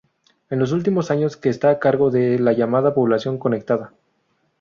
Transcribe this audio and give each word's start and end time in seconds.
En 0.49 0.57
los 0.57 0.71
últimos 0.71 1.11
años, 1.11 1.37
que 1.37 1.49
está 1.49 1.69
a 1.69 1.77
cargo 1.77 2.09
de 2.09 2.39
la 2.39 2.53
llamada 2.53 2.95
población 2.95 3.37
conectada. 3.37 3.93